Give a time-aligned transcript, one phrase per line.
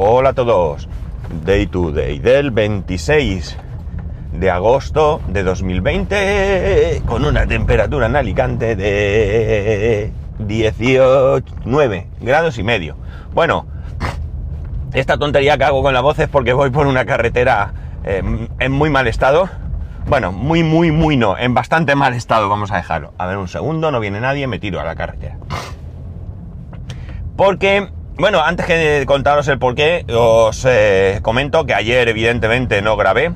[0.00, 0.88] Hola a todos.
[1.44, 3.58] Day to day del 26
[4.30, 12.94] de agosto de 2020 con una temperatura en Alicante de 19 grados y medio.
[13.34, 13.66] Bueno,
[14.92, 17.72] esta tontería que hago con la voz es porque voy por una carretera
[18.04, 19.50] en muy mal estado.
[20.06, 23.14] Bueno, muy, muy, muy no, en bastante mal estado, vamos a dejarlo.
[23.18, 25.38] A ver un segundo, no viene nadie, me tiro a la carretera.
[27.34, 27.88] Porque,
[28.18, 33.32] bueno, antes que contaros el porqué, os eh, comento que ayer evidentemente no grabé.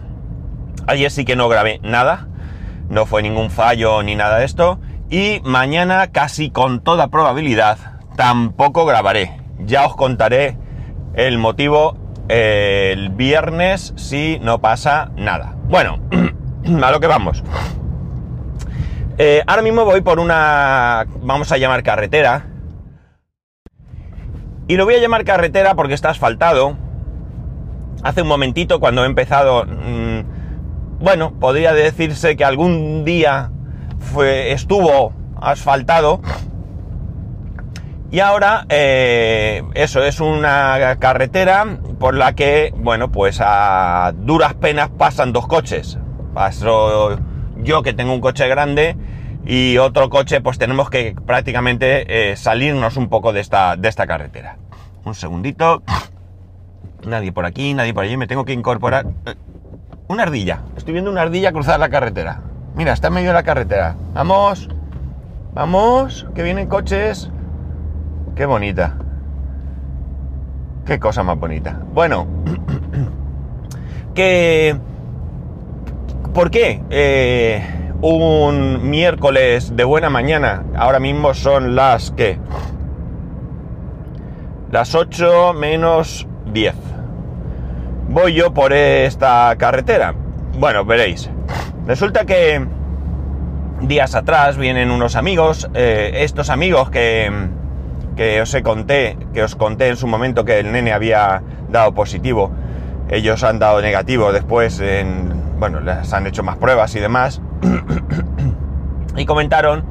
[0.88, 2.26] Ayer sí que no grabé nada.
[2.88, 4.80] No fue ningún fallo ni nada de esto.
[5.08, 7.78] Y mañana casi con toda probabilidad
[8.16, 9.40] tampoco grabaré.
[9.60, 10.56] Ya os contaré
[11.14, 11.96] el motivo
[12.28, 15.54] eh, el viernes si no pasa nada.
[15.68, 16.00] Bueno,
[16.82, 17.44] a lo que vamos.
[19.18, 22.46] Eh, ahora mismo voy por una, vamos a llamar carretera,
[24.72, 26.78] y lo voy a llamar carretera porque está asfaltado.
[28.02, 30.20] Hace un momentito, cuando he empezado, mmm,
[30.98, 33.50] bueno, podría decirse que algún día
[33.98, 36.22] fue, estuvo asfaltado.
[38.10, 41.66] Y ahora, eh, eso es una carretera
[41.98, 45.98] por la que, bueno, pues a duras penas pasan dos coches.
[46.32, 47.18] Paso
[47.58, 48.96] yo que tengo un coche grande
[49.44, 54.06] y otro coche, pues tenemos que prácticamente eh, salirnos un poco de esta, de esta
[54.06, 54.56] carretera.
[55.04, 55.82] Un segundito.
[57.04, 58.16] Nadie por aquí, nadie por allí.
[58.16, 59.06] Me tengo que incorporar.
[59.26, 59.34] Eh,
[60.08, 60.62] una ardilla.
[60.76, 62.42] Estoy viendo una ardilla cruzar la carretera.
[62.74, 63.96] Mira, está en medio de la carretera.
[64.14, 64.68] Vamos.
[65.54, 66.26] Vamos.
[66.34, 67.30] Que vienen coches.
[68.36, 68.96] Qué bonita.
[70.86, 71.80] Qué cosa más bonita.
[71.92, 72.26] Bueno.
[74.14, 74.76] que...
[76.32, 76.82] ¿Por qué?
[76.88, 77.62] Eh,
[78.00, 80.64] un miércoles de buena mañana.
[80.76, 82.38] Ahora mismo son las que...
[84.72, 86.74] Las 8 menos 10.
[88.08, 90.14] Voy yo por esta carretera.
[90.58, 91.28] Bueno, veréis.
[91.86, 92.66] Resulta que
[93.82, 95.68] días atrás vienen unos amigos.
[95.74, 97.30] Eh, estos amigos que,
[98.16, 101.92] que os he conté, que os conté en su momento que el nene había dado
[101.92, 102.50] positivo.
[103.10, 107.42] Ellos han dado negativo después en, bueno, les han hecho más pruebas y demás.
[109.18, 109.84] y comentaron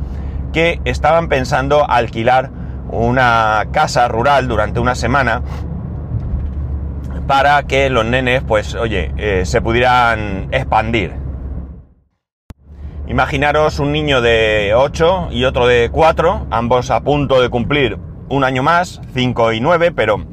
[0.54, 2.61] que estaban pensando alquilar
[2.92, 5.42] una casa rural durante una semana
[7.28, 11.14] para que los nenes, pues, oye, eh, se pudieran expandir.
[13.08, 17.98] Imaginaros un niño de 8 y otro de 4, ambos a punto de cumplir
[18.30, 20.24] un año más, 5 y 9, pero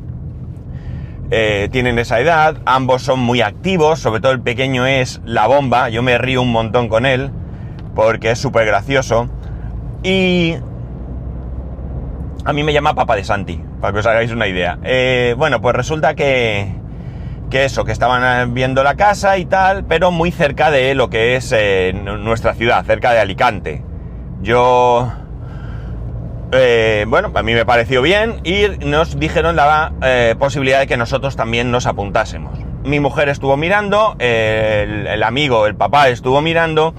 [1.30, 5.88] eh, tienen esa edad, ambos son muy activos, sobre todo el pequeño es la bomba,
[5.90, 7.30] yo me río un montón con él,
[7.94, 9.28] porque es súper gracioso,
[10.02, 10.54] y
[12.44, 14.78] a mí me llama Papa de Santi, para que os hagáis una idea.
[14.84, 16.72] Eh, bueno, pues resulta que,
[17.50, 21.37] que eso, que estaban viendo la casa y tal, pero muy cerca de lo que
[21.37, 23.82] es eh, nuestra ciudad, cerca de Alicante.
[24.41, 25.12] Yo,
[26.53, 30.97] eh, bueno, a mí me pareció bien y nos dijeron la eh, posibilidad de que
[30.97, 32.59] nosotros también nos apuntásemos.
[32.84, 36.94] Mi mujer estuvo mirando, el, el amigo, el papá estuvo mirando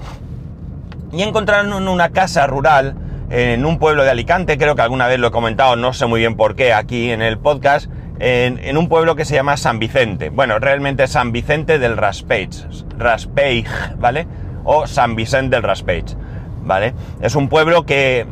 [1.12, 2.94] y encontraron una casa rural
[3.30, 6.20] en un pueblo de Alicante, creo que alguna vez lo he comentado, no sé muy
[6.20, 10.30] bien por qué aquí en el podcast, en, un pueblo que se llama San Vicente.
[10.30, 12.50] Bueno, realmente San Vicente del Raspeig,
[12.98, 13.66] Raspeig,
[13.98, 14.26] ¿vale?
[14.64, 16.04] O San Vicente del Raspeig,
[16.64, 16.92] ¿vale?
[17.22, 18.26] Es un pueblo que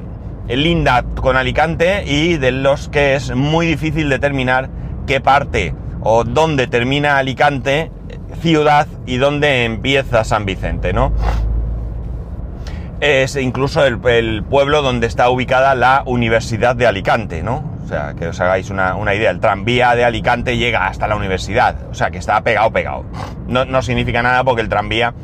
[0.49, 4.69] linda con Alicante y de los que es muy difícil determinar
[5.07, 7.91] qué parte o dónde termina Alicante,
[8.41, 11.13] ciudad, y dónde empieza San Vicente, ¿no?
[13.01, 13.99] Es incluso el,
[14.45, 17.65] pueblo donde está ubicada la Universidad de Alicante, ¿no?
[17.85, 21.17] O sea, que os hagáis una, una, idea, el tranvía de Alicante llega hasta la
[21.17, 23.05] universidad, o sea, que está pegado, pegado.
[23.47, 25.15] No, no significa nada porque el tranvía,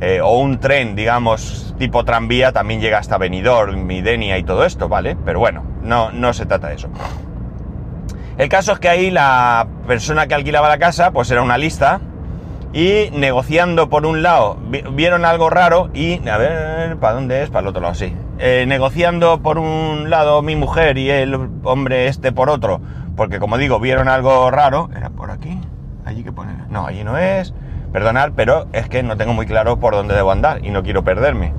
[0.00, 4.88] eh, o un tren, digamos, tipo tranvía, también llega hasta Benidorm, Midenia y todo esto,
[4.88, 5.16] ¿vale?
[5.24, 6.88] Pero bueno, no, no se trata de eso.
[8.38, 12.00] El caso es que ahí la persona que alquilaba la casa, pues era una lista,
[12.72, 14.56] y negociando por un lado,
[14.92, 17.50] vieron algo raro y, a ver, ¿para dónde es?
[17.50, 18.14] Para el otro lado, sí.
[18.38, 21.34] Eh, negociando por un lado mi mujer y el
[21.64, 22.80] hombre este por otro,
[23.16, 25.60] porque como digo, vieron algo raro, era por aquí,
[26.04, 27.52] allí que pone, no, allí no es,
[27.92, 31.02] perdonad, pero es que no tengo muy claro por dónde debo andar y no quiero
[31.02, 31.52] perderme.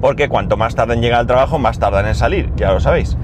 [0.00, 3.16] Porque cuanto más tarden en llegar al trabajo, más tardan en salir, ya lo sabéis.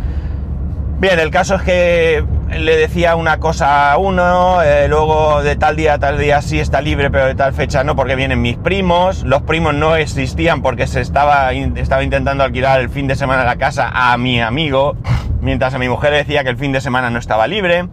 [1.01, 5.75] Bien, el caso es que le decía una cosa a uno, eh, luego de tal
[5.75, 8.59] día a tal día sí está libre, pero de tal fecha no, porque vienen mis
[8.59, 9.23] primos.
[9.25, 13.57] Los primos no existían porque se estaba, estaba intentando alquilar el fin de semana la
[13.57, 14.95] casa a mi amigo,
[15.41, 17.89] mientras a mi mujer decía que el fin de semana no estaba libre.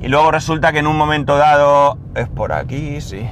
[0.00, 3.28] Y luego resulta que en un momento dado, es por aquí, sí.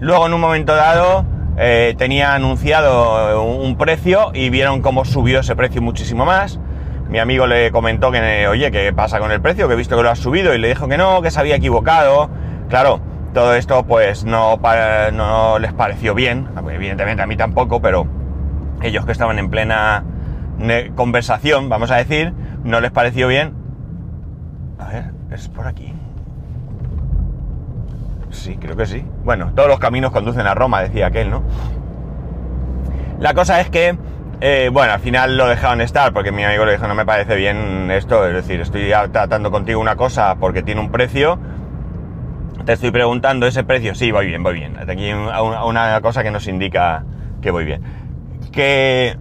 [0.00, 5.54] Luego en un momento dado eh, tenía anunciado un precio y vieron cómo subió ese
[5.54, 6.58] precio muchísimo más.
[7.08, 9.68] Mi amigo le comentó que, oye, ¿qué pasa con el precio?
[9.68, 11.56] Que he visto que lo ha subido y le dijo que no, que se había
[11.56, 12.30] equivocado.
[12.68, 13.00] Claro,
[13.34, 14.58] todo esto pues no,
[15.12, 18.06] no les pareció bien, evidentemente a mí tampoco, pero
[18.82, 20.04] ellos que estaban en plena
[20.94, 22.32] conversación, vamos a decir,
[22.64, 23.54] no les pareció bien.
[24.78, 25.92] A ver, es por aquí.
[28.34, 29.04] Sí, creo que sí.
[29.24, 31.42] Bueno, todos los caminos conducen a Roma, decía aquel, ¿no?
[33.20, 33.96] La cosa es que,
[34.40, 37.36] eh, bueno, al final lo dejaron estar porque mi amigo le dijo, no me parece
[37.36, 41.38] bien esto, es decir, estoy tratando contigo una cosa porque tiene un precio,
[42.66, 44.76] te estoy preguntando ese precio, sí, voy bien, voy bien.
[44.78, 47.04] Aquí una cosa que nos indica
[47.40, 47.82] que voy bien.
[48.50, 49.16] Que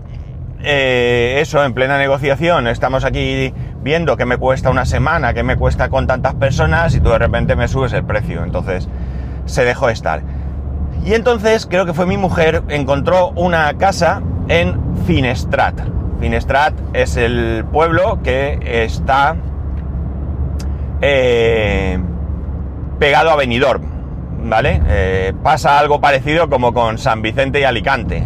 [0.65, 5.57] eh, eso, en plena negociación, estamos aquí viendo qué me cuesta una semana, qué me
[5.57, 8.43] cuesta con tantas personas y tú de repente me subes el precio.
[8.43, 8.87] Entonces
[9.45, 10.21] se dejó estar.
[11.05, 15.75] Y entonces creo que fue mi mujer, encontró una casa en Finestrat.
[16.19, 19.35] Finestrat es el pueblo que está
[21.01, 21.99] eh,
[22.99, 23.83] pegado a Benidorm,
[24.49, 24.81] ¿vale?
[24.87, 28.25] Eh, pasa algo parecido como con San Vicente y Alicante.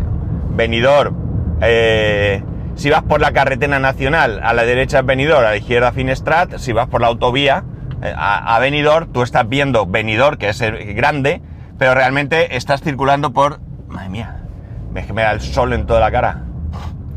[0.52, 1.16] Benidorm,
[1.62, 2.44] eh,
[2.76, 6.58] si vas por la carretera nacional, a la derecha es Benidorm, a la izquierda Finestrat,
[6.58, 7.64] si vas por la autovía
[8.02, 11.42] a, a Benidorm, tú estás viendo Benidorm, que es el grande,
[11.78, 13.60] pero realmente estás circulando por...
[13.88, 14.42] Madre mía,
[14.92, 16.44] me da el sol en toda la cara.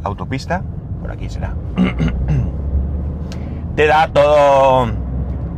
[0.03, 0.63] Autopista,
[1.01, 1.55] por aquí será.
[3.77, 4.91] Te da todo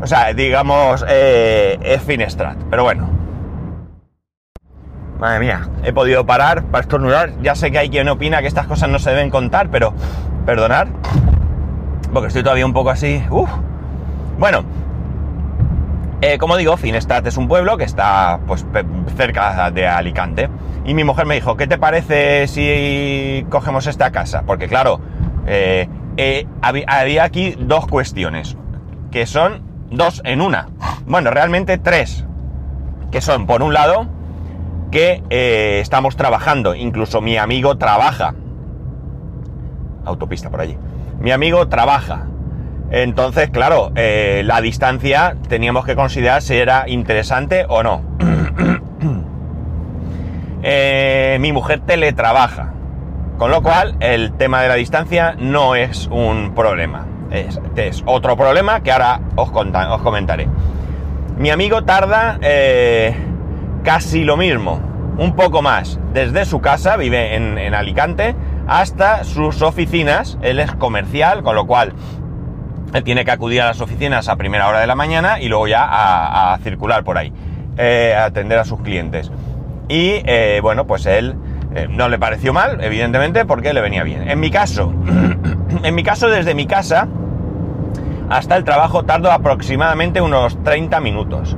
[0.03, 2.57] o sea, digamos, eh, es Finestrat.
[2.69, 3.09] Pero bueno.
[5.21, 7.35] Madre mía, he podido parar para estornudar.
[7.41, 9.95] Ya sé que hay quien opina que estas cosas no se deben contar, pero
[10.45, 10.89] perdonar.
[12.13, 13.23] Porque estoy todavía un poco así.
[13.31, 13.49] Uf.
[14.41, 14.65] Bueno,
[16.23, 18.65] eh, como digo, Finestrat es un pueblo que está pues
[19.17, 20.49] cerca de Alicante.
[20.85, 24.45] Y mi mujer me dijo, ¿qué te parece si cogemos esta casa?
[24.47, 25.01] Porque claro,
[25.47, 25.89] eh,
[26.63, 28.57] había aquí dos cuestiones,
[29.11, 30.69] que son dos en una.
[31.07, 32.25] Bueno, realmente tres.
[33.11, 34.07] Que son, por un lado,
[34.91, 36.75] que eh, estamos trabajando.
[36.75, 38.35] Incluso mi amigo trabaja.
[40.05, 40.79] Autopista por allí.
[41.19, 42.27] Mi amigo trabaja.
[42.93, 48.03] Entonces, claro, eh, la distancia teníamos que considerar si era interesante o no.
[50.65, 52.73] Eh, mi mujer teletrabaja.
[53.37, 58.83] Con lo cual, el tema de la distancia no es un problema es, otro problema
[58.83, 60.49] que ahora os, os comentaré.
[61.39, 63.15] Mi amigo tarda eh,
[63.83, 64.81] casi lo mismo,
[65.17, 68.35] un poco más, desde su casa, vive en, Alicante,
[68.67, 70.39] hasta sus oficinas.
[70.43, 71.94] Él es comercial, con lo cual
[72.93, 75.67] él tiene que acudir a las oficinas a primera hora de la mañana y luego
[75.67, 77.33] ya a, circular por ahí,
[77.77, 79.31] eh, a atender a sus clientes.
[79.89, 81.37] Y eh, bueno, pues él
[81.89, 84.29] no le pareció mal, evidentemente, porque le venía bien.
[84.29, 84.93] En mi caso,
[85.83, 87.09] en mi caso desde mi casa,
[88.29, 91.56] hasta el trabajo tardo aproximadamente unos 30 minutos.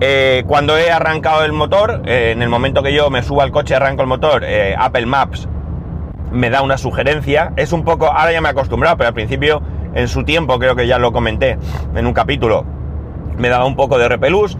[0.00, 3.50] Eh, cuando he arrancado el motor, eh, en el momento que yo me subo al
[3.50, 5.48] coche arranco el motor, eh, Apple Maps
[6.32, 7.52] me da una sugerencia.
[7.56, 9.62] Es un poco, ahora ya me he acostumbrado, pero al principio,
[9.94, 11.58] en su tiempo, creo que ya lo comenté
[11.94, 12.64] en un capítulo,
[13.36, 14.56] me daba un poco de repelús,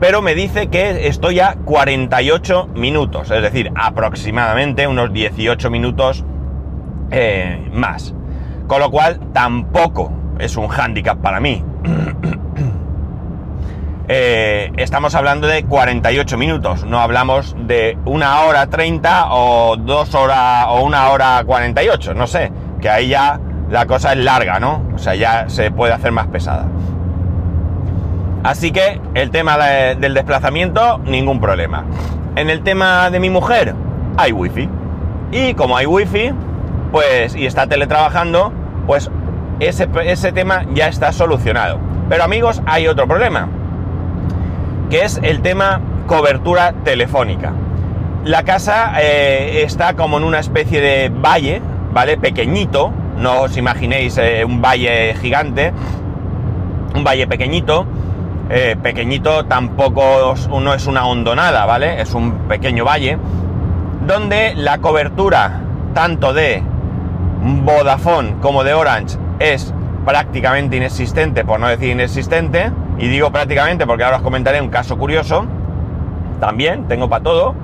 [0.00, 6.24] pero me dice que estoy a 48 minutos, es decir, aproximadamente unos 18 minutos
[7.72, 8.14] más.
[8.66, 11.64] Con lo cual tampoco es un hándicap para mí.
[14.08, 20.66] Eh, estamos hablando de 48 minutos, no hablamos de una hora 30 o dos horas
[20.68, 24.84] o una hora 48, no sé, que ahí ya la cosa es larga, ¿no?
[24.94, 26.66] O sea, ya se puede hacer más pesada.
[28.44, 31.84] Así que el tema del desplazamiento, ningún problema.
[32.36, 33.74] En el tema de mi mujer,
[34.16, 34.68] hay wifi.
[35.32, 36.30] Y como hay wifi,
[36.92, 38.52] pues, y está teletrabajando,
[38.86, 39.10] pues
[39.58, 41.80] ese, ese tema ya está solucionado.
[42.08, 43.48] Pero amigos, hay otro problema,
[44.90, 47.52] que es el tema cobertura telefónica.
[48.24, 51.62] La casa eh, está como en una especie de valle,
[51.92, 52.16] ¿vale?
[52.16, 55.72] Pequeñito, no os imaginéis eh, un valle gigante,
[56.94, 57.86] un valle pequeñito,
[58.48, 62.00] eh, pequeñito tampoco no es una hondonada, ¿vale?
[62.00, 63.18] Es un pequeño valle,
[64.06, 65.60] donde la cobertura
[65.94, 66.62] tanto de
[67.64, 69.72] Vodafone como de Orange es
[70.04, 74.96] prácticamente inexistente, por no decir inexistente, y digo prácticamente porque ahora os comentaré un caso
[74.96, 75.46] curioso,
[76.40, 77.54] también tengo para todo,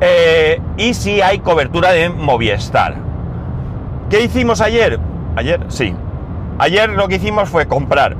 [0.00, 2.96] eh, y si hay cobertura de Movistar.
[4.08, 4.98] ¿Qué hicimos ayer?
[5.36, 5.94] Ayer, sí.
[6.58, 8.16] Ayer lo que hicimos fue comprar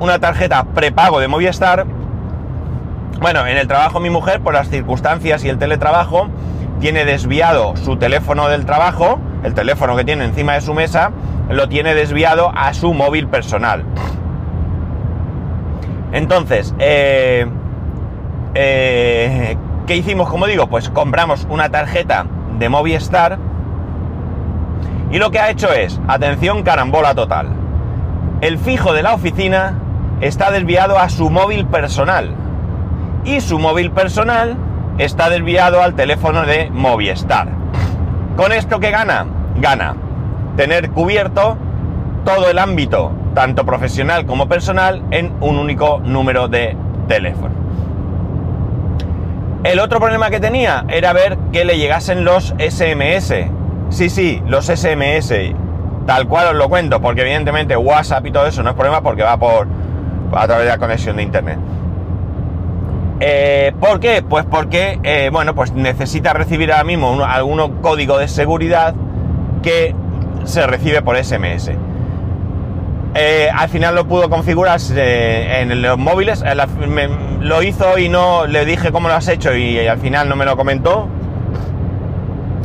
[0.00, 1.86] una tarjeta prepago de Movistar.
[3.20, 6.28] Bueno, en el trabajo mi mujer, por las circunstancias y el teletrabajo,
[6.80, 11.12] tiene desviado su teléfono del trabajo, el teléfono que tiene encima de su mesa,
[11.48, 13.84] lo tiene desviado a su móvil personal.
[16.16, 17.46] Entonces, eh,
[18.54, 20.30] eh, ¿qué hicimos?
[20.30, 22.24] Como digo, pues compramos una tarjeta
[22.58, 23.36] de Movistar
[25.10, 27.48] y lo que ha hecho es, atención, carambola total.
[28.40, 29.74] El fijo de la oficina
[30.22, 32.34] está desviado a su móvil personal
[33.26, 34.56] y su móvil personal
[34.96, 37.48] está desviado al teléfono de Movistar.
[38.38, 39.26] ¿Con esto qué gana?
[39.60, 39.96] Gana
[40.56, 41.58] tener cubierto
[42.24, 46.74] todo el ámbito, tanto profesional como personal, en un único número de
[47.06, 47.54] teléfono.
[49.62, 53.34] El otro problema que tenía era ver que le llegasen los SMS.
[53.90, 55.34] Sí, sí, los SMS.
[56.06, 59.22] Tal cual os lo cuento, porque evidentemente WhatsApp y todo eso no es problema porque
[59.22, 59.68] va por
[60.32, 61.58] a través de la conexión de internet.
[63.20, 64.24] Eh, ¿Por qué?
[64.26, 68.94] Pues porque, eh, bueno, pues necesita recibir ahora mismo algún código de seguridad
[69.62, 69.94] que
[70.44, 71.72] se recibe por SMS.
[73.18, 76.44] Eh, al final lo pudo configurar en los móviles,
[77.40, 80.44] lo hizo y no le dije cómo lo has hecho y, al final no me
[80.44, 81.08] lo comentó.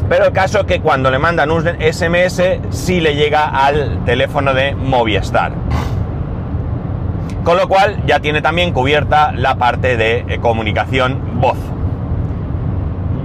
[0.09, 4.53] Pero el caso es que cuando le mandan un SMS sí le llega al teléfono
[4.53, 5.53] de Movistar.
[7.45, 11.57] Con lo cual ya tiene también cubierta la parte de eh, comunicación voz.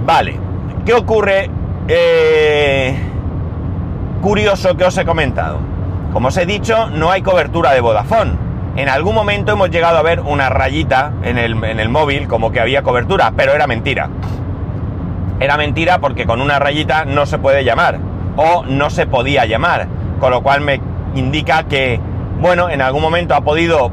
[0.05, 0.39] Vale,
[0.85, 1.49] ¿qué ocurre?
[1.89, 2.97] Eh,
[4.21, 5.76] curioso que os he comentado.
[6.13, 8.31] Como os he dicho, no hay cobertura de Vodafone.
[8.75, 12.51] En algún momento hemos llegado a ver una rayita en el, en el móvil como
[12.51, 14.09] que había cobertura, pero era mentira.
[15.39, 17.99] Era mentira porque con una rayita no se puede llamar
[18.35, 19.87] o no se podía llamar,
[20.19, 20.79] con lo cual me
[21.15, 21.99] indica que,
[22.39, 23.91] bueno, en algún momento ha podido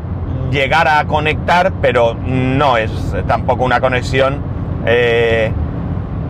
[0.51, 2.91] llegar a conectar, pero no es
[3.27, 4.41] tampoco una conexión,
[4.87, 5.51] eh,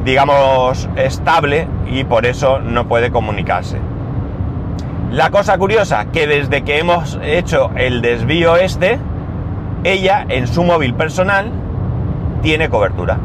[0.04, 3.78] digamos, estable y por eso no puede comunicarse.
[5.14, 8.98] La cosa curiosa, que desde que hemos hecho el desvío este,
[9.84, 11.52] ella en su móvil personal
[12.42, 13.18] tiene cobertura.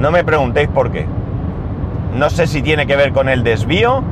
[0.00, 1.06] No me preguntéis por qué.
[2.16, 4.02] No sé si tiene que ver con el desvío,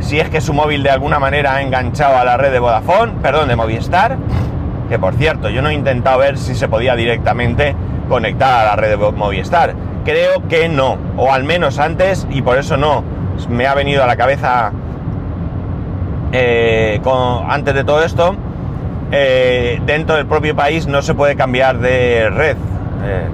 [0.00, 3.12] si es que su móvil de alguna manera ha enganchado a la red de Vodafone,
[3.22, 4.18] perdón, de Movistar,
[4.90, 7.74] que por cierto, yo no he intentado ver si se podía directamente
[8.10, 9.74] conectar a la red de Movistar.
[10.04, 13.02] Creo que no, o al menos antes, y por eso no.
[13.48, 14.70] Me ha venido a la cabeza
[16.32, 17.00] eh,
[17.48, 18.36] antes de todo esto,
[19.10, 22.56] eh, dentro del propio país no se puede cambiar de red.
[23.04, 23.28] Eh,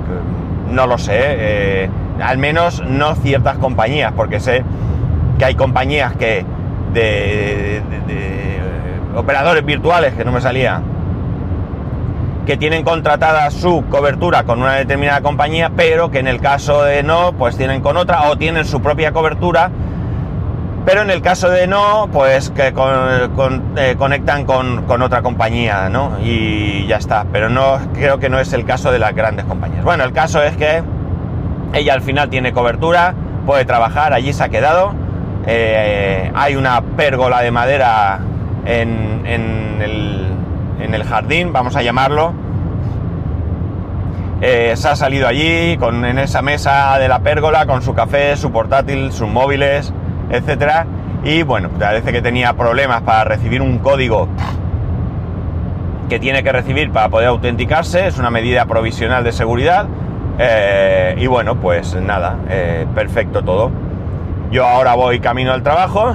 [0.71, 1.89] no lo sé,
[2.21, 4.65] al menos no ciertas compañías, porque sé
[5.39, 6.45] que hay compañías que
[6.93, 7.83] de
[9.15, 10.83] operadores virtuales, que no me salía,
[12.47, 17.03] que tienen contratada su cobertura con una determinada compañía, pero que en el caso de
[17.03, 19.71] no, pues tienen con otra o tienen su propia cobertura,
[20.87, 26.17] pero en el caso de no, pues que eh, conectan con, otra compañía, ¿no?
[26.23, 29.83] Y ya está, pero no creo que no es el caso de las grandes compañías.
[29.83, 30.85] Bueno, el caso es que
[31.73, 33.15] ella al final tiene cobertura,
[33.47, 34.95] puede trabajar, allí se ha quedado,
[35.49, 38.21] eh, hay una pérgola de madera
[38.65, 39.27] en,
[40.79, 42.33] el jardín, vamos a llamarlo.
[44.41, 48.37] Eh, se ha salido allí con, en esa mesa de la pérgola con su café,
[48.37, 49.93] su portátil, sus móviles,
[50.31, 50.87] etcétera.
[51.25, 54.29] Y bueno, parece que tenía problemas para recibir un código
[56.09, 58.07] que tiene que recibir para poder autenticarse.
[58.07, 59.87] Es una medida provisional de seguridad.
[60.39, 63.71] Eh, y bueno, pues nada, eh, perfecto todo.
[64.51, 66.15] Yo ahora voy camino al trabajo.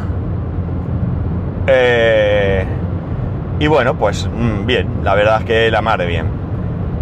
[3.62, 6.26] Y bueno, pues mm, bien, la verdad es que la madre bien.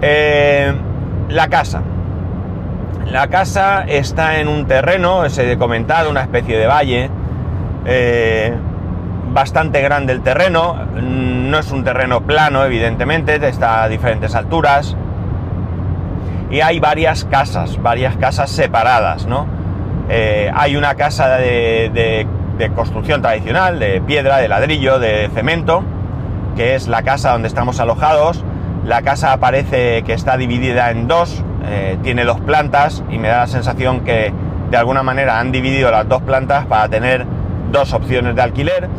[0.01, 0.73] Eh,
[1.29, 1.81] la casa.
[3.11, 7.09] La casa está en un terreno, os he comentado, una especie de valle.
[7.85, 8.53] Eh,
[9.33, 10.75] bastante grande el terreno.
[10.95, 14.95] No es un terreno plano, evidentemente, está a diferentes alturas.
[16.51, 19.47] Y hay varias casas, varias casas separadas, ¿no?
[20.09, 22.27] Eh, hay una casa de
[22.75, 25.83] construcción tradicional, de piedra, de ladrillo, de cemento
[26.59, 28.43] que es la casa donde estamos alojados.
[28.83, 33.39] La casa parece que está dividida en dos, eh, tiene dos plantas y me da
[33.39, 34.33] la sensación que
[34.69, 37.25] de alguna manera han dividido las dos plantas para tener
[37.71, 38.89] dos opciones de alquiler.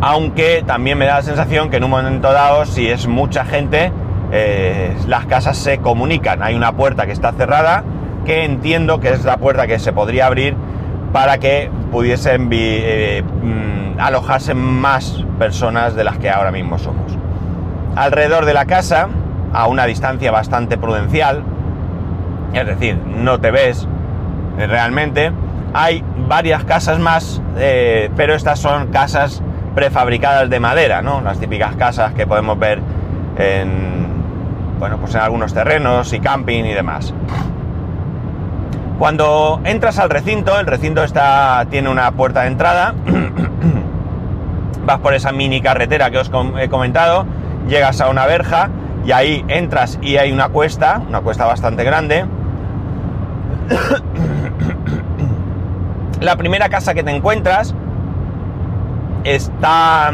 [0.00, 3.92] Aunque también me da la sensación que en un momento dado, si es mucha gente,
[4.32, 6.42] eh, las casas se comunican.
[6.42, 7.84] Hay una puerta que está cerrada,
[8.24, 10.54] que entiendo que es la puerta que se podría abrir
[11.12, 17.12] para que pudiesen eh, mm, alojarse más personas de las que ahora mismo somos.
[17.96, 19.08] Alrededor de la casa,
[19.52, 21.42] a una distancia bastante prudencial,
[22.52, 23.86] es decir, no te ves
[24.56, 25.32] realmente,
[25.72, 29.42] hay varias casas más, eh, pero estas son casas
[29.74, 31.20] prefabricadas de madera, ¿no?
[31.20, 32.80] Las típicas casas que podemos ver
[33.38, 34.08] en,
[34.78, 37.14] bueno, pues en algunos terrenos y camping y demás.
[38.98, 42.94] Cuando entras al recinto, el recinto está, tiene una puerta de entrada,
[44.84, 47.24] vas por esa mini carretera que os he comentado,
[47.66, 48.68] llegas a una verja
[49.04, 52.26] y ahí entras y hay una cuesta, una cuesta bastante grande.
[56.20, 57.74] La primera casa que te encuentras
[59.24, 60.12] está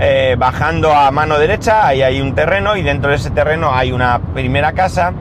[0.00, 3.92] eh, bajando a mano derecha, ahí hay un terreno y dentro de ese terreno hay
[3.92, 5.12] una primera casa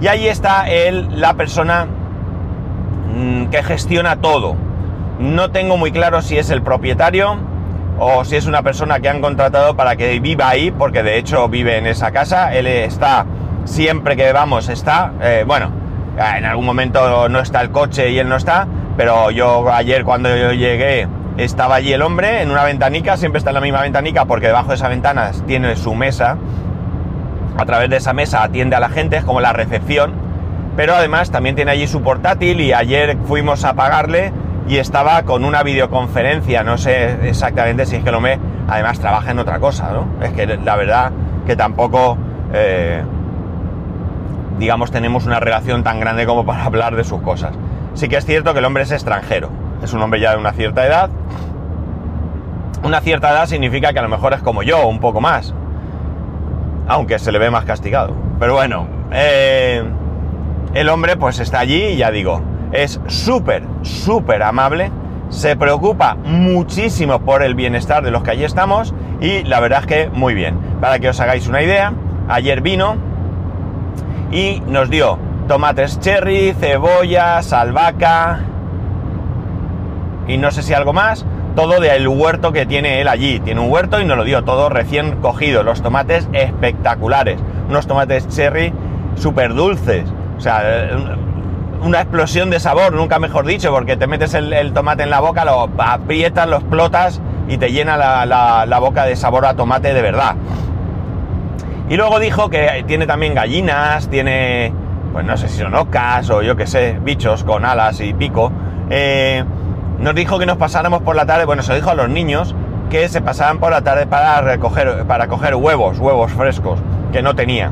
[0.00, 1.86] y ahí está él, la persona
[3.14, 4.56] mm, que gestiona todo.
[5.18, 7.38] No tengo muy claro si es el propietario
[8.00, 11.48] o si es una persona que han contratado para que viva ahí, porque de hecho
[11.48, 12.54] vive en esa casa.
[12.54, 13.26] Él está,
[13.66, 15.12] siempre que vamos, está.
[15.20, 15.70] Eh, bueno,
[16.16, 18.66] en algún momento no está el coche y él no está,
[18.96, 23.50] pero yo ayer cuando yo llegué estaba allí el hombre en una ventanica, siempre está
[23.50, 26.38] en la misma ventanica porque debajo de esa ventana tiene su mesa.
[27.58, 30.14] A través de esa mesa atiende a la gente, es como la recepción.
[30.74, 34.32] Pero además también tiene allí su portátil y ayer fuimos a pagarle
[34.70, 36.62] y estaba con una videoconferencia.
[36.62, 38.38] No sé exactamente si es que lo me.
[38.68, 40.24] Además trabaja en otra cosa, ¿no?
[40.24, 41.12] Es que la verdad
[41.46, 42.16] que tampoco.
[42.52, 43.02] Eh,
[44.58, 47.52] digamos, tenemos una relación tan grande como para hablar de sus cosas.
[47.94, 49.50] Sí que es cierto que el hombre es extranjero
[49.82, 51.10] es un hombre ya de una cierta edad.
[52.82, 55.54] Una cierta edad significa que a lo mejor es como yo, un poco más.
[56.88, 58.14] Aunque se le ve más castigado.
[58.38, 59.82] Pero bueno, eh,
[60.74, 64.90] el hombre pues está allí y ya digo, es súper, súper amable.
[65.28, 69.86] Se preocupa muchísimo por el bienestar de los que allí estamos y la verdad es
[69.86, 70.58] que muy bien.
[70.80, 71.92] Para que os hagáis una idea,
[72.28, 72.96] ayer vino
[74.32, 78.40] y nos dio tomates cherry, cebolla, albahaca,
[80.30, 83.40] y no sé si algo más, todo del huerto que tiene él allí.
[83.40, 85.64] Tiene un huerto y nos lo dio todo recién cogido.
[85.64, 87.40] Los tomates espectaculares.
[87.68, 88.72] Unos tomates cherry
[89.16, 90.04] súper dulces.
[90.38, 90.62] O sea,
[91.82, 95.44] una explosión de sabor, nunca mejor dicho, porque te metes el, tomate en la boca,
[95.44, 100.36] lo aprietas, lo explotas y te llena la, boca de sabor a tomate de verdad.
[101.88, 104.72] Y luego dijo que tiene también gallinas, tiene,
[105.12, 108.52] pues no sé si son ocas o yo qué sé, bichos con alas y pico.
[108.90, 109.44] Eh,
[109.98, 112.54] nos dijo que nos pasáramos por la tarde, bueno, se dijo a los niños
[112.90, 116.78] que se pasaban por la tarde para recoger, para coger huevos, huevos frescos,
[117.12, 117.70] que no tenía.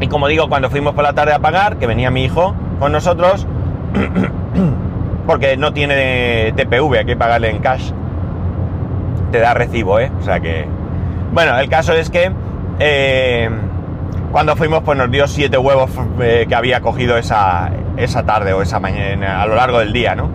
[0.00, 2.92] Y como digo, cuando fuimos por la tarde a pagar, que venía mi hijo con
[2.92, 3.46] nosotros,
[5.26, 7.90] porque no tiene TPV, hay que pagarle en cash,
[9.30, 10.10] te da recibo, ¿eh?
[10.20, 10.66] O sea que...
[11.32, 12.30] Bueno, el caso es que
[12.78, 13.50] eh,
[14.30, 18.62] cuando fuimos, pues nos dio siete huevos eh, que había cogido esa, esa tarde o
[18.62, 20.28] esa mañana, a lo largo del día, ¿no?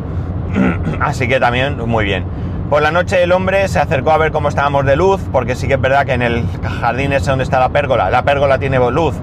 [1.00, 2.26] Así que también muy bien.
[2.70, 5.68] Por la noche el hombre se acercó a ver cómo estábamos de luz, porque sí
[5.68, 6.46] que es verdad que en el
[6.82, 9.16] jardín ese donde está la pérgola, la pérgola tiene luz,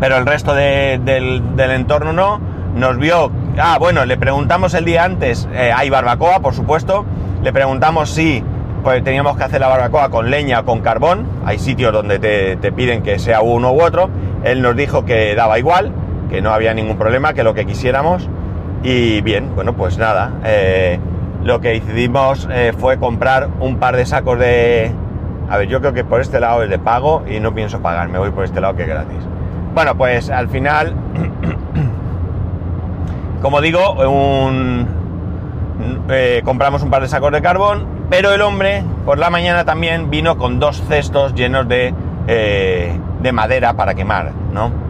[0.00, 2.40] pero el resto del, entorno no.
[2.74, 7.04] Nos vio, ah, bueno, le preguntamos el día antes, eh, hay barbacoa, por supuesto,
[7.42, 8.44] le preguntamos si
[8.84, 12.56] pues, teníamos que hacer la barbacoa con leña o con carbón, hay sitios donde te,
[12.56, 14.10] te piden que sea uno u otro,
[14.44, 15.92] él nos dijo que daba igual,
[16.28, 18.28] que no había ningún problema, que lo que quisiéramos.
[18.82, 21.00] Y bien, bueno, pues nada, eh,
[21.42, 24.92] lo que decidimos eh, fue comprar un par de sacos de...
[25.50, 28.08] A ver, yo creo que por este lado es de pago y no pienso pagar,
[28.08, 29.18] me voy por este lado que es gratis.
[29.74, 30.94] Bueno, pues al final,
[33.42, 34.86] como digo, un,
[36.08, 40.10] eh, compramos un par de sacos de carbón, pero el hombre por la mañana también
[40.10, 41.94] vino con dos cestos llenos de,
[42.26, 44.88] de madera para quemar, ¿no?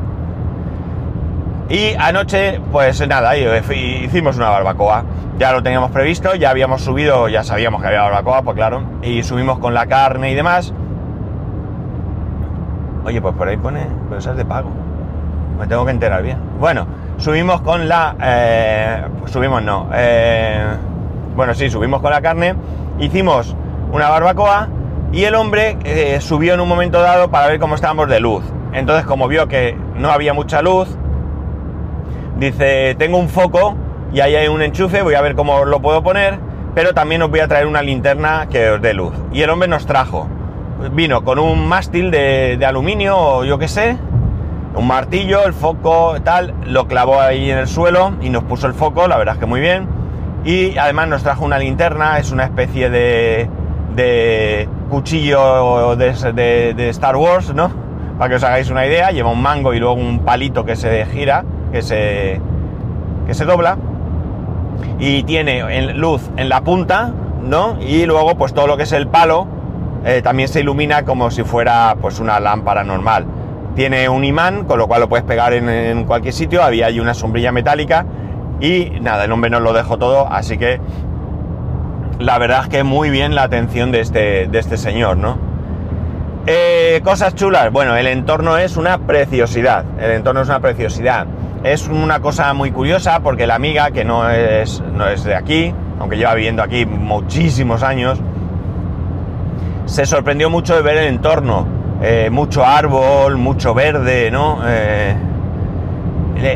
[1.70, 5.04] Y anoche, pues nada, hicimos una barbacoa.
[5.38, 9.22] Ya lo teníamos previsto, ya habíamos subido, ya sabíamos que había barbacoa, pues claro, y
[9.22, 10.72] subimos con la carne y demás.
[13.04, 14.70] Oye, pues por ahí pone, pero eso es de pago.
[15.58, 16.38] Me tengo que enterar bien.
[16.60, 18.16] Bueno, subimos con la...
[18.22, 19.88] Eh, subimos no.
[19.92, 20.64] Eh,
[21.34, 22.54] bueno, sí, subimos con la carne,
[22.98, 23.56] hicimos
[23.92, 24.68] una barbacoa
[25.12, 28.44] y el hombre eh, subió en un momento dado para ver cómo estábamos de luz.
[28.72, 30.96] Entonces, como vio que no había mucha luz,
[32.38, 33.74] Dice, tengo un foco
[34.12, 36.38] y ahí hay un enchufe, voy a ver cómo lo puedo poner,
[36.72, 39.12] pero también os voy a traer una linterna que os dé luz.
[39.32, 40.28] Y el hombre nos trajo.
[40.92, 43.96] Vino con un mástil de, aluminio o yo qué sé,
[44.76, 48.74] un martillo, el foco, tal, lo clavó ahí en el suelo y nos puso el
[48.74, 49.88] foco, la verdad es que muy bien.
[50.44, 53.50] Y además nos trajo una linterna, es una especie de,
[53.96, 57.70] de cuchillo de, de Star Wars, ¿no?
[58.16, 61.06] Para que os hagáis una idea, lleva un mango y luego un palito que se
[61.06, 62.40] gira, que se,
[63.26, 63.78] que se dobla.
[65.00, 67.12] Y tiene luz en la punta,
[67.42, 67.78] ¿no?
[67.80, 69.57] Y luego pues todo lo que es el palo
[70.04, 73.26] eh, también se ilumina como si fuera pues una lámpara normal.
[73.74, 76.62] Tiene un imán, con lo cual lo puedes pegar en, cualquier sitio.
[76.62, 78.06] Había ahí una sombrilla metálica.
[78.60, 80.80] Y nada, el hombre nos lo dejó todo, así que
[82.18, 85.38] la verdad es que muy bien la atención de este, de este señor, ¿no?
[86.46, 87.70] Eh, cosas chulas.
[87.70, 89.84] Bueno, el entorno es una preciosidad.
[90.00, 91.26] El entorno es una preciosidad.
[91.62, 95.72] Es una cosa muy curiosa porque la amiga, que no es, no es de aquí,
[96.00, 98.20] aunque lleva viviendo aquí muchísimos años,
[99.88, 101.66] se sorprendió mucho de ver el entorno.
[102.02, 104.60] Eh, mucho árbol, mucho verde, ¿no?
[104.64, 105.16] Eh,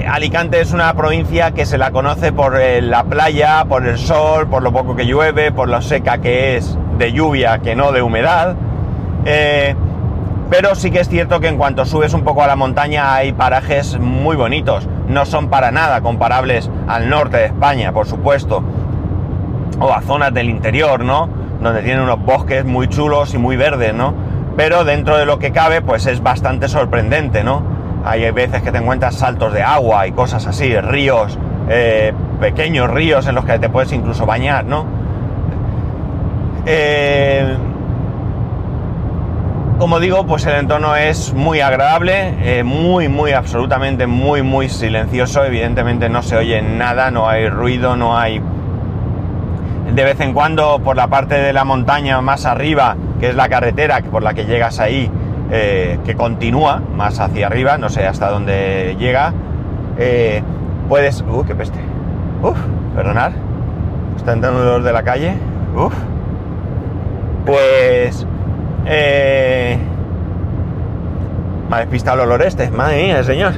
[0.09, 4.63] Alicante es una provincia que se la conoce por la playa, por el sol, por
[4.63, 8.55] lo poco que llueve, por lo seca que es de lluvia que no de humedad.
[9.25, 9.75] Eh,
[10.49, 13.33] pero sí que es cierto que en cuanto subes un poco a la montaña hay
[13.33, 14.87] parajes muy bonitos.
[15.09, 18.63] No son para nada comparables al norte de España, por supuesto.
[19.81, 21.42] O a zonas del interior, ¿no?
[21.63, 24.15] Donde tienen unos bosques muy chulos y muy verdes, ¿no?
[24.57, 27.63] Pero dentro de lo que cabe, pues es bastante sorprendente, ¿no?
[28.05, 33.27] Hay veces que te encuentras saltos de agua y cosas así, ríos, eh, pequeños ríos
[33.27, 34.85] en los que te puedes incluso bañar, ¿no?
[36.67, 37.57] Eh,
[39.79, 45.45] como digo, pues el entorno es muy agradable, eh, muy, muy, absolutamente muy, muy silencioso.
[45.45, 48.41] Evidentemente no se oye nada, no hay ruido, no hay...
[49.95, 53.51] De vez en cuando por la parte de la montaña más arriba, que es la
[53.51, 55.11] carretera por la que llegas ahí,
[55.51, 59.35] eh, que continúa más hacia arriba, no sé hasta dónde llega,
[59.99, 60.43] eh,
[60.89, 61.21] puedes...
[61.21, 61.79] ¡Uh, qué peste!
[62.43, 62.57] ¡Uf!
[62.97, 63.33] Perdonad.
[64.17, 65.35] Está entrando un dolor de la calle.
[65.77, 65.93] ¡Uf!
[67.45, 68.27] Pues
[68.87, 69.77] eh,
[71.69, 73.53] me ha despistado el olor este, madre mía, señor.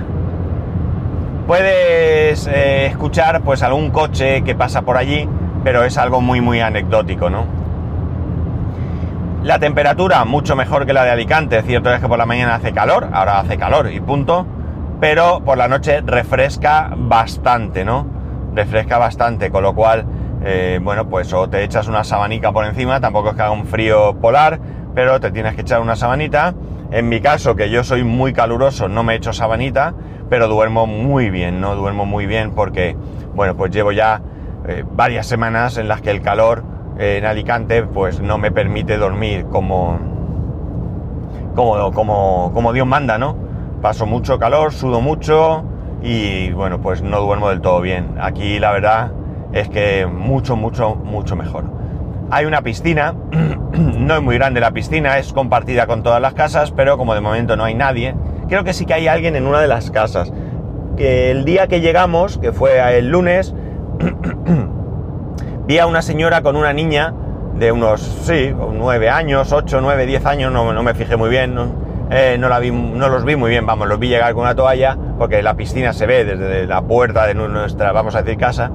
[1.47, 5.29] Puedes eh, escuchar pues algún coche que pasa por allí,
[5.64, 7.46] pero es algo muy muy anecdótico, ¿no?
[9.42, 12.72] La temperatura mucho mejor que la de Alicante, cierto es que por la mañana hace
[12.72, 14.46] calor, ahora hace calor y punto,
[15.00, 18.07] pero por la noche refresca bastante, ¿no?
[18.55, 20.07] Refresca bastante, con lo cual,
[20.42, 23.66] eh, bueno, pues o te echas una sabanica por encima, tampoco es que haga un
[23.66, 24.61] frío polar,
[24.94, 26.55] pero te tienes que echar una sabanita.
[26.90, 29.94] En mi caso, que yo soy muy caluroso, no me echo sabanita,
[30.31, 31.74] pero duermo muy bien, ¿no?
[31.74, 32.96] Duermo muy bien porque,
[33.35, 34.22] bueno, pues llevo ya
[34.66, 36.64] eh, varias semanas en las que el calor
[36.98, 39.98] eh, en Alicante, pues no me permite dormir como,
[41.55, 43.37] como, como, como Dios manda, ¿no?
[43.83, 45.64] Paso mucho calor, sudo mucho
[46.03, 48.14] y, bueno, pues no duermo del todo bien.
[48.20, 49.12] Aquí la verdad
[49.53, 51.64] es que mucho, mucho, mucho mejor.
[52.31, 53.14] Hay una piscina,
[53.72, 57.20] no es muy grande la piscina, es compartida con todas las casas, pero como de
[57.20, 58.14] momento no hay nadie,
[58.48, 60.33] creo que sí que hay alguien en una de las casas.
[60.96, 63.55] Que el día que llegamos, que fue el lunes,
[65.66, 67.14] vi a una señora con una niña
[67.59, 71.57] de unos, sí, nueve años, ocho, nueve, diez años, no, me fijé muy bien,
[72.11, 74.54] eh, no, la vi, no los vi muy bien, vamos, los vi llegar con una
[74.54, 78.70] toalla, porque la piscina se ve desde la puerta de nuestra, vamos a decir, casa,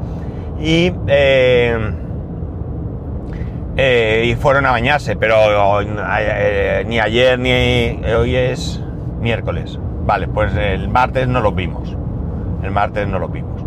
[0.59, 0.93] y...
[1.07, 1.93] Eh,
[3.81, 5.81] eh, y fueron a bañarse, pero
[6.85, 7.49] ni ayer ni
[8.13, 8.83] hoy es
[9.21, 9.79] miércoles.
[10.05, 11.95] Vale, pues el martes no los vimos.
[12.61, 13.58] El martes no los vimos.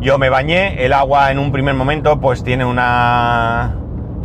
[0.00, 3.76] Yo me bañé, el agua en un primer momento pues tiene una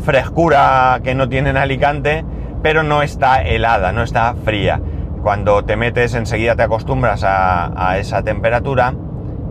[0.06, 2.24] frescura que no tiene en Alicante,
[2.64, 4.80] pero no está helada, no está fría.
[5.22, 8.94] Cuando te metes enseguida te acostumbras a, esa temperatura,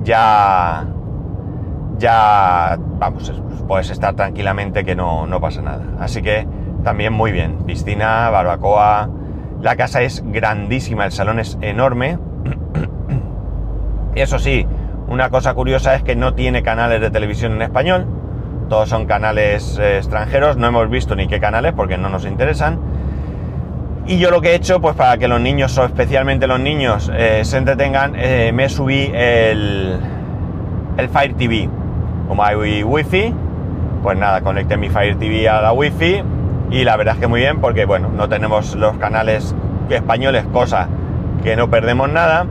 [0.03, 0.87] ya,
[1.99, 3.31] ya, vamos,
[3.69, 5.85] puedes estar tranquilamente que no, no pasa nada.
[6.01, 6.49] Así que
[6.85, 7.65] también muy bien.
[7.67, 9.11] Piscina, barbacoa.
[9.61, 12.19] La casa es grandísima, el salón es enorme.
[14.15, 14.67] Eso sí,
[15.09, 18.07] una cosa curiosa es que no tiene canales de televisión en español.
[18.69, 20.57] Todos son canales eh, extranjeros.
[20.57, 22.79] No hemos visto ni qué canales porque no nos interesan.
[24.07, 27.11] Y yo lo que he hecho, pues para que los niños, o especialmente los niños,
[27.15, 29.99] eh, se entretengan, eh, me subí el,
[30.97, 31.69] el Fire TV.
[32.29, 33.35] Como hay wifi,
[34.05, 36.23] pues nada, conecté mi Fire TV a la Wi-Fi
[36.71, 39.55] y la verdad es que muy bien porque bueno, no tenemos los canales
[39.89, 40.89] españoles, cosa
[41.43, 42.47] que no perdemos nada,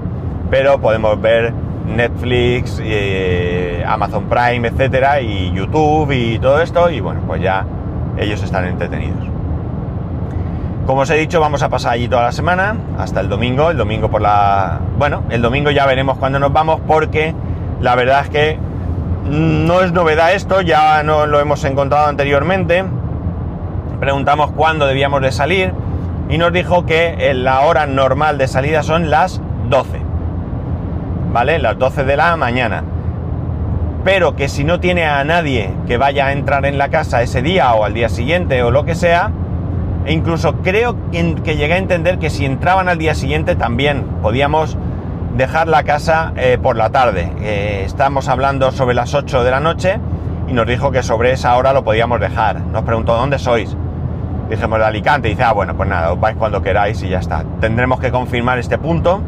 [0.50, 1.54] pero podemos ver
[1.88, 7.66] Netflix, eh, Amazon Prime, etcétera, y YouTube y todo esto, y bueno, pues ya
[8.18, 9.34] ellos están entretenidos.
[10.86, 13.78] Como os he dicho, vamos a pasar allí toda la semana, hasta el domingo, el
[13.78, 14.82] domingo por la...
[14.98, 17.34] Bueno, el domingo ya veremos cuándo nos vamos porque
[17.80, 18.60] la verdad es que
[19.30, 22.84] no es novedad esto, ya no lo hemos encontrado anteriormente.
[24.02, 25.74] Preguntamos cuándo debíamos de salir
[26.30, 30.03] y nos dijo que la hora normal de salida son las 12.
[31.34, 31.58] ¿Vale?
[31.58, 32.84] Las 12 de la mañana.
[34.04, 37.42] Pero que si no tiene a nadie que vaya a entrar en la casa ese
[37.42, 39.32] día o al día siguiente o lo que sea,
[40.06, 44.78] e incluso creo que llegué a entender que si entraban al día siguiente también podíamos
[45.36, 47.32] dejar la casa eh, por la tarde.
[47.42, 50.00] Eh, estamos hablando sobre las 8 de la noche
[50.48, 52.60] y nos dijo que sobre esa hora lo podíamos dejar.
[52.60, 53.76] Nos preguntó dónde sois.
[54.50, 57.20] Dijimos de Alicante y dice, ah, bueno, pues nada, os vais cuando queráis y ya
[57.20, 57.44] está.
[57.60, 59.22] Tendremos que confirmar este punto.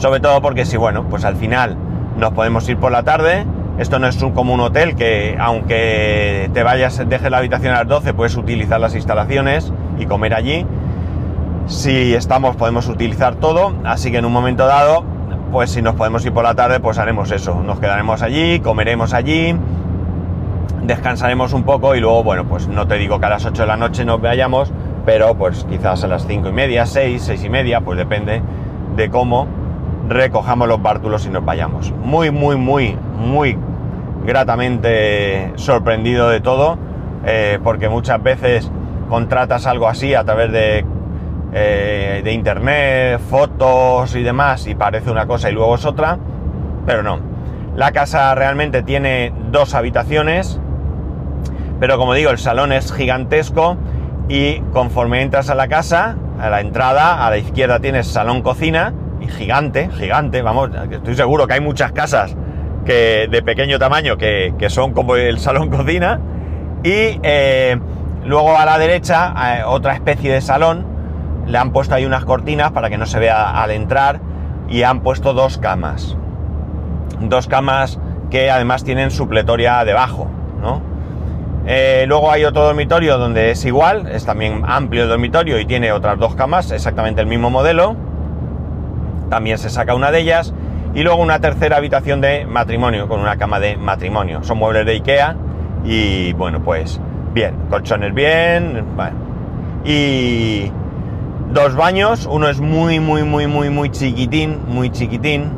[0.00, 1.76] Sobre todo porque si, bueno, pues al final
[2.16, 3.46] nos podemos ir por la tarde.
[3.78, 7.80] Esto no es un, como un hotel que aunque te vayas, dejes la habitación a
[7.80, 10.66] las 12, puedes utilizar las instalaciones y comer allí
[11.66, 15.04] si estamos podemos utilizar todo, así que en un momento dado,
[15.52, 19.14] pues si nos podemos ir por la tarde, pues haremos eso, nos quedaremos allí, comeremos
[19.14, 19.54] allí,
[20.82, 23.68] descansaremos un poco y luego, bueno, pues no te digo que a las 8 de
[23.68, 24.72] la noche nos vayamos,
[25.06, 28.42] pero pues quizás a las 5 y media, 6, 6 y media, pues depende
[28.96, 29.46] de cómo
[30.08, 31.92] recojamos los bártulos y nos vayamos.
[31.92, 33.56] Muy, muy, muy, muy
[34.24, 36.78] gratamente sorprendido de todo,
[37.24, 38.70] eh, porque muchas veces
[39.08, 40.84] contratas algo así a través de
[41.52, 46.16] eh, de internet, fotos y demás, y parece una cosa y luego es otra,
[46.86, 47.18] pero no.
[47.74, 50.60] La casa realmente tiene dos habitaciones,
[51.80, 53.76] pero como digo, el salón es gigantesco
[54.28, 58.94] y conforme entras a la casa, a la entrada, a la izquierda tienes salón cocina,
[59.28, 62.36] gigante, gigante, vamos, estoy seguro que hay muchas casas
[62.84, 66.20] que, de pequeño tamaño que, son como el salón cocina,
[66.82, 67.78] y eh,
[68.24, 70.86] luego a la derecha eh, otra especie de salón
[71.46, 74.20] le han puesto ahí unas cortinas para que no se vea al entrar
[74.68, 76.16] y han puesto dos camas.
[77.20, 77.98] Dos camas
[78.30, 80.28] que además tienen supletoria debajo,
[80.60, 80.80] ¿no?
[81.66, 85.92] Eh, luego hay otro dormitorio donde es igual, es también amplio el dormitorio y tiene
[85.92, 87.96] otras dos camas, exactamente el mismo modelo.
[89.30, 90.52] También se saca una de ellas.
[90.94, 94.42] Y luego una tercera habitación de matrimonio, con una cama de matrimonio.
[94.42, 95.36] Son muebles de Ikea
[95.84, 97.00] y bueno, pues
[97.32, 98.84] bien, colchones bien.
[99.84, 100.70] Y,
[101.52, 105.50] Dos baños, uno es muy, muy, muy, muy, muy chiquitín, muy chiquitín.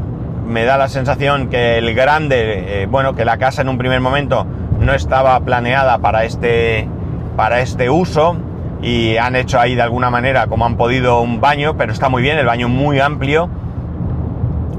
[0.46, 4.00] Me da la sensación que el grande, eh, bueno, que la casa en un primer
[4.00, 4.46] momento
[4.80, 6.88] no estaba planeada para este,
[7.36, 8.38] para este uso
[8.80, 12.22] y han hecho ahí de alguna manera como han podido un baño, pero está muy
[12.22, 13.50] bien, el baño muy amplio,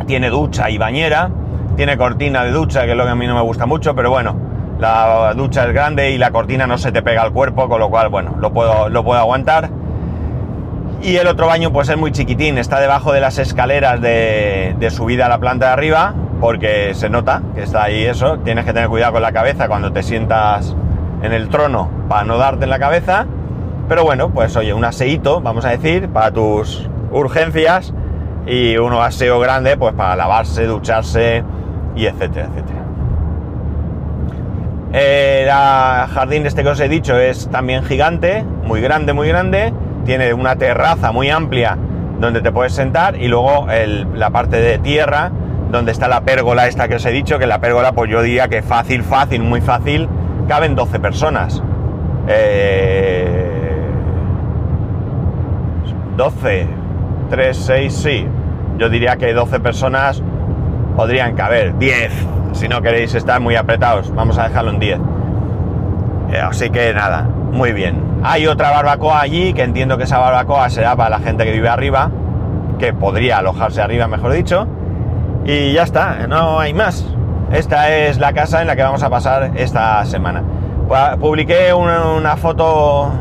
[0.06, 1.30] tiene ducha y bañera,
[1.76, 4.10] tiene cortina de ducha, que es lo que a mí no me gusta mucho, pero
[4.10, 4.36] bueno,
[4.80, 7.90] la ducha es grande y la cortina no se te pega al cuerpo, con lo
[7.90, 9.70] cual, bueno, lo puedo, lo puedo aguantar.
[11.02, 15.26] Y el otro baño pues es muy chiquitín, está debajo de las escaleras de, subida
[15.26, 18.40] a la planta de arriba, porque se nota que está ahí eso.
[18.40, 20.76] Tienes que tener cuidado con la cabeza cuando te sientas
[21.22, 23.26] en el trono para no darte en la cabeza.
[23.90, 27.94] Pero bueno, pues oye, un aseíto, vamos a decir, para tus urgencias
[28.46, 31.44] y un aseo grande pues para lavarse, ducharse
[31.96, 32.80] y etcétera, etcétera.
[34.94, 35.50] El
[36.14, 39.74] jardín este que os he dicho es también gigante, muy grande, muy grande
[40.06, 41.78] tiene una terraza muy amplia
[42.20, 43.68] donde te puedes sentar y luego
[44.14, 45.32] la parte de tierra
[45.72, 48.48] donde está la pérgola esta que os he dicho, que la pérgola pues yo diría
[48.48, 50.08] que fácil, fácil, muy fácil,
[50.48, 51.64] caben 12 personas.
[56.16, 56.68] 12,
[57.34, 58.28] 3, 6, sí.
[58.78, 60.22] Yo diría que 12 personas
[60.96, 61.76] podrían caber.
[61.80, 62.12] 10,
[62.52, 64.13] si no queréis estar muy apretados.
[64.13, 65.00] Vamos a dejarlo en 10.
[66.32, 68.19] Eh, así que nada, muy bien.
[68.22, 71.69] Hay otra barbacoa allí, que entiendo que esa barbacoa será para la gente que vive
[71.69, 72.12] arriba,
[72.78, 74.67] que podría alojarse arriba, mejor dicho.
[75.43, 77.04] Y ya está, no hay más.
[77.52, 80.43] Esta es la casa en la que vamos a pasar esta semana.
[81.19, 83.12] Publiqué una, foto...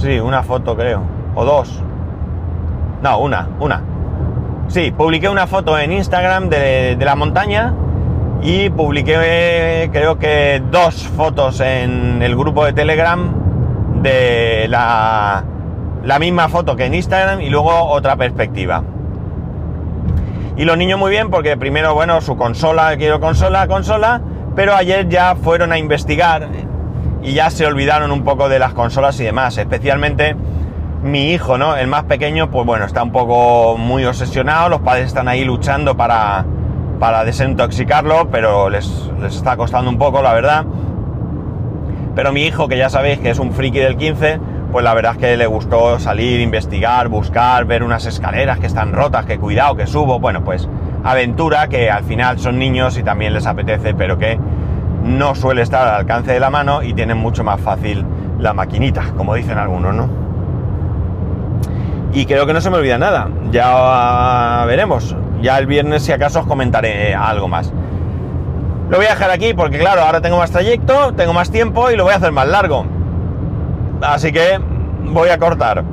[0.00, 1.15] Sí, una foto creo.
[1.36, 1.80] O dos.
[3.02, 3.82] No, una, una.
[4.66, 7.72] Sí, publiqué una foto en Instagram de, de la montaña
[8.42, 13.32] y publiqué creo que dos fotos en el grupo de Telegram
[14.02, 15.44] de la,
[16.04, 18.82] la misma foto que en Instagram y luego otra perspectiva.
[20.56, 24.22] Y los niños muy bien porque primero, bueno, su consola, quiero consola, consola,
[24.54, 26.48] pero ayer ya fueron a investigar
[27.22, 30.34] y ya se olvidaron un poco de las consolas y demás, especialmente
[31.02, 31.76] mi hijo, ¿no?
[31.76, 35.96] El más pequeño, pues bueno, está un poco muy obsesionado, los padres están ahí luchando
[35.96, 36.44] para,
[36.98, 40.64] para desintoxicarlo, pero les, está costando un poco, la verdad.
[42.14, 44.40] Pero mi hijo, que ya sabéis que es un friki del 15,
[44.72, 48.92] pues la verdad es que le gustó salir, investigar, buscar, ver unas escaleras que están
[48.92, 50.18] rotas, que cuidado, que subo.
[50.18, 50.68] Bueno, pues
[51.04, 54.38] aventura que al final son niños y también les apetece, pero que
[55.04, 58.04] no suele estar al alcance de la mano y tienen mucho más fácil
[58.38, 60.25] la maquinita, como dicen algunos, ¿no?
[62.16, 66.40] Y creo que no se me olvida nada, ya veremos, ya el viernes si acaso
[66.40, 67.70] os comentaré algo más.
[68.88, 71.96] Lo voy a dejar aquí porque claro, ahora tengo más trayecto, tengo más tiempo y
[71.96, 72.86] lo voy a hacer más largo.
[74.00, 74.58] Así que
[75.04, 75.84] voy a cortar.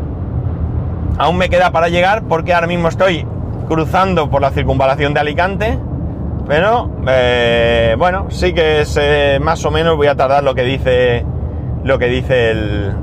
[1.18, 3.28] Aún me queda para llegar porque ahora mismo estoy
[3.68, 5.78] cruzando por la circunvalación de Alicante.
[6.48, 8.98] Pero eh, bueno, sí que es
[9.42, 11.26] más o menos voy a tardar lo que dice
[11.84, 12.94] lo que dice el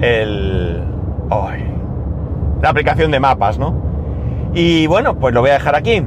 [0.00, 0.84] el
[2.64, 3.74] la aplicación de mapas, ¿no?
[4.54, 6.02] Y bueno, pues lo voy a dejar aquí.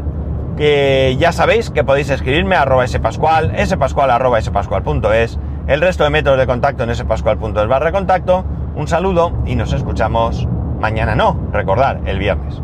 [0.58, 6.10] Que ya sabéis que podéis escribirme a arroba spascual, spascual arroba spascual.es, el resto de
[6.10, 8.44] métodos de contacto en spascual.es barra contacto.
[8.76, 10.48] Un saludo y nos escuchamos
[10.80, 12.64] mañana, no, recordar, el viernes.